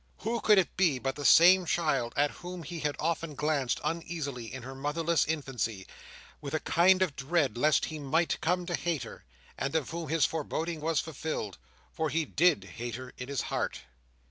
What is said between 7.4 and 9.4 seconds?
lest he might come to hate her;